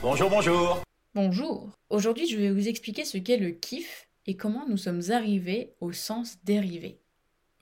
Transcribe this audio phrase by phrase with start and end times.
[0.00, 0.82] Bonjour, bonjour.
[1.16, 1.72] Bonjour.
[1.90, 5.90] Aujourd'hui, je vais vous expliquer ce qu'est le kiff et comment nous sommes arrivés au
[5.90, 7.00] sens dérivé.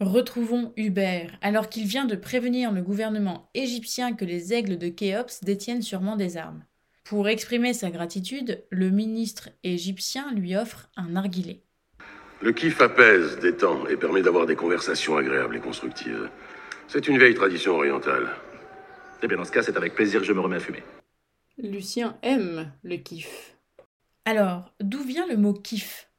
[0.01, 5.45] Retrouvons Hubert, alors qu'il vient de prévenir le gouvernement égyptien que les aigles de Khéops
[5.45, 6.63] détiennent sûrement des armes.
[7.05, 11.63] Pour exprimer sa gratitude, le ministre égyptien lui offre un narguilé.
[12.43, 16.29] Le kiff apaise, détend et permet d'avoir des conversations agréables et constructives.
[16.87, 18.29] C'est une vieille tradition orientale.
[19.23, 20.83] Eh bien, dans ce cas, c'est avec plaisir que je me remets à fumer.
[21.59, 23.57] Lucien aime le kiff.
[24.27, 26.11] Alors, d'où vient le mot kiff?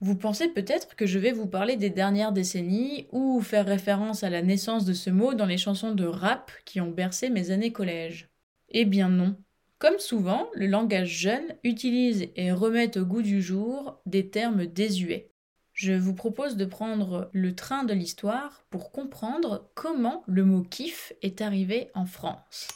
[0.00, 4.30] Vous pensez peut-être que je vais vous parler des dernières décennies ou faire référence à
[4.30, 7.72] la naissance de ce mot dans les chansons de rap qui ont bercé mes années
[7.72, 8.28] collège?
[8.68, 9.36] Eh bien non.
[9.80, 15.32] Comme souvent, le langage jeune utilise et remet au goût du jour des termes désuets.
[15.72, 21.12] Je vous propose de prendre le train de l'histoire pour comprendre comment le mot kiff
[21.20, 22.68] est arrivé en France.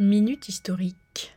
[0.00, 1.36] Minute historique.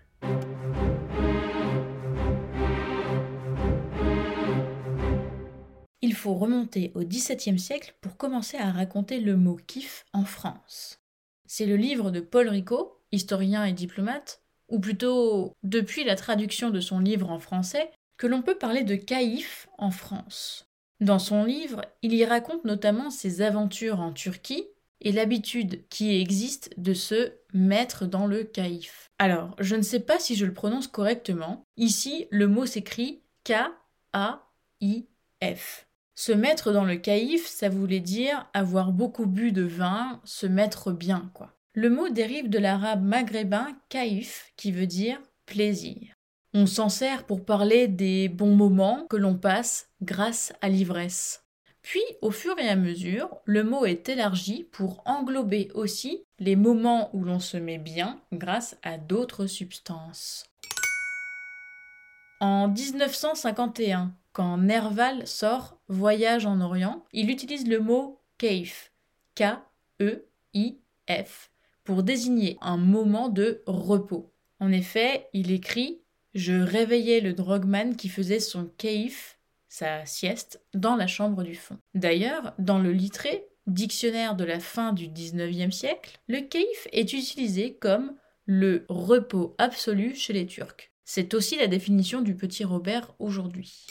[6.04, 11.00] Il faut remonter au XVIIe siècle pour commencer à raconter le mot kiff en France.
[11.48, 16.82] C'est le livre de Paul Rico, historien et diplomate, ou plutôt depuis la traduction de
[16.82, 20.68] son livre en français, que l'on peut parler de caïf en France.
[21.00, 24.68] Dans son livre, il y raconte notamment ses aventures en Turquie
[25.02, 29.12] et l'habitude qui existe de se mettre dans le caïf.
[29.20, 31.66] Alors, je ne sais pas si je le prononce correctement.
[31.78, 33.68] Ici, le mot s'écrit K-A-I-F.
[36.16, 40.92] Se mettre dans le caïf, ça voulait dire avoir beaucoup bu de vin, se mettre
[40.92, 41.56] bien, quoi.
[41.74, 46.14] Le mot dérive de l'arabe maghrébin caïf, qui veut dire plaisir.
[46.54, 51.46] On s'en sert pour parler des bons moments que l'on passe grâce à l'ivresse.
[51.92, 57.14] Puis, au fur et à mesure, le mot est élargi pour englober aussi les moments
[57.14, 60.46] où l'on se met bien grâce à d'autres substances.
[62.40, 68.94] En 1951, quand Nerval sort Voyage en Orient, il utilise le mot keif,
[69.36, 70.22] K-E-I-F,
[71.84, 74.32] pour désigner un moment de repos.
[74.62, 76.00] En effet, il écrit
[76.36, 79.41] Je réveillais le drogman qui faisait son keif
[79.72, 81.78] sa sieste, dans la chambre du fond.
[81.94, 87.76] D'ailleurs, dans le littré, dictionnaire de la fin du XIXe siècle, le keif est utilisé
[87.76, 88.14] comme
[88.46, 90.92] le repos absolu chez les Turcs.
[91.06, 93.88] C'est aussi la définition du petit Robert aujourd'hui.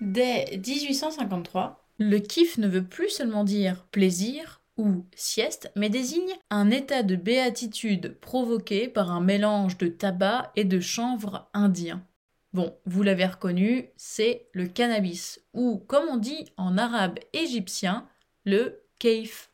[0.00, 6.72] Dès 1853, le kiff ne veut plus seulement dire plaisir ou sieste, mais désigne un
[6.72, 12.04] état de béatitude provoqué par un mélange de tabac et de chanvre indien.
[12.54, 18.08] Bon, vous l'avez reconnu, c'est le cannabis, ou comme on dit en arabe égyptien,
[18.44, 19.50] le keif.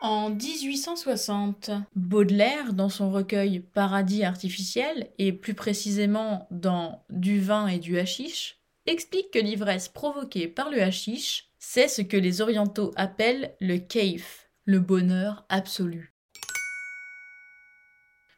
[0.00, 7.80] En 1860, Baudelaire, dans son recueil Paradis artificiel, et plus précisément dans Du vin et
[7.80, 13.56] du hashish, explique que l'ivresse provoquée par le hashish, c'est ce que les orientaux appellent
[13.60, 16.14] le keif, le bonheur absolu.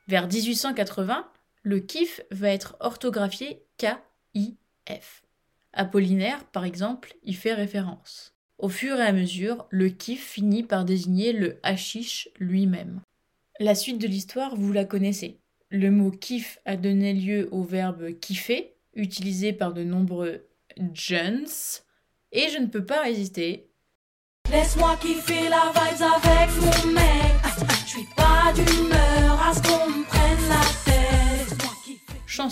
[0.08, 1.30] Vers 1880,
[1.64, 5.22] le kif va être orthographié K-I-F.
[5.72, 8.34] Apollinaire, par exemple, y fait référence.
[8.58, 13.00] Au fur et à mesure, le kif finit par désigner le hashish lui-même.
[13.58, 15.40] La suite de l'histoire, vous la connaissez.
[15.70, 20.46] Le mot kif a donné lieu au verbe kiffer, utilisé par de nombreux
[20.92, 21.46] jeunes,
[22.30, 23.68] et je ne peux pas résister.
[24.50, 27.23] Laisse-moi kiffer la avec.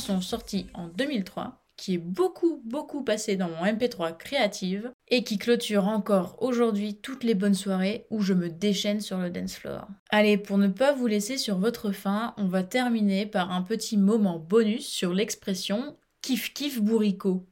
[0.03, 5.39] Chanson sortie en 2003 qui est beaucoup beaucoup passée dans mon MP3 créative et qui
[5.39, 9.87] clôture encore aujourd'hui toutes les bonnes soirées où je me déchaîne sur le dance floor.
[10.11, 13.97] Allez, pour ne pas vous laisser sur votre faim, on va terminer par un petit
[13.97, 17.47] moment bonus sur l'expression kiff kiff bourricot.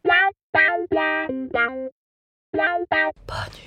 [3.27, 3.61] Bonus.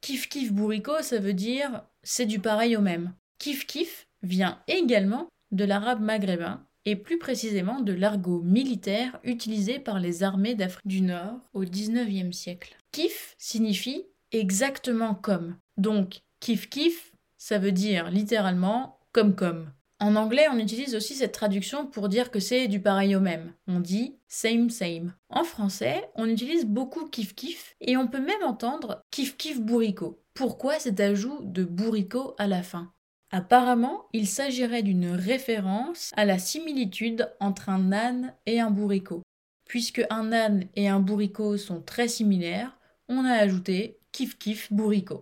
[0.00, 3.14] Kiff kiff bourricot, ça veut dire c'est du pareil au même.
[3.38, 10.00] Kiff kiff vient également de l'arabe maghrébin et plus précisément de l'argot militaire utilisé par
[10.00, 12.76] les armées d'Afrique du Nord au XIXe siècle.
[12.92, 15.56] Kif signifie exactement comme.
[15.76, 19.70] Donc, kif kif, ça veut dire littéralement comme comme.
[20.00, 23.54] En anglais, on utilise aussi cette traduction pour dire que c'est du pareil au même.
[23.68, 25.14] On dit same same.
[25.30, 30.20] En français, on utilise beaucoup kif kif et on peut même entendre kif kif bourricot.
[30.34, 32.92] Pourquoi cet ajout de bourricot à la fin?
[33.36, 39.22] Apparemment, il s'agirait d'une référence à la similitude entre un âne et un bourricot.
[39.66, 42.78] Puisque un âne et un bourricot sont très similaires,
[43.08, 45.20] on a ajouté kif kif bourricot.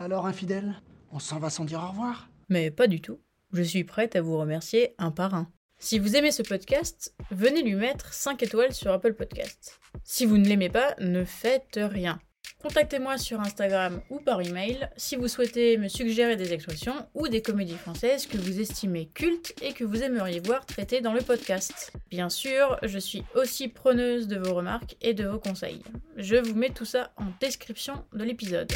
[0.00, 0.74] Alors, infidèle,
[1.12, 2.28] on s'en va sans dire au revoir?
[2.48, 3.20] Mais pas du tout.
[3.52, 5.52] Je suis prête à vous remercier un par un.
[5.80, 9.78] Si vous aimez ce podcast, venez lui mettre 5 étoiles sur Apple Podcast.
[10.02, 12.18] Si vous ne l'aimez pas, ne faites rien.
[12.60, 17.42] Contactez-moi sur Instagram ou par email si vous souhaitez me suggérer des expressions ou des
[17.42, 21.92] comédies françaises que vous estimez cultes et que vous aimeriez voir traitées dans le podcast.
[22.10, 25.84] Bien sûr, je suis aussi preneuse de vos remarques et de vos conseils.
[26.16, 28.72] Je vous mets tout ça en description de l'épisode.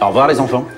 [0.00, 0.68] Au revoir les enfants.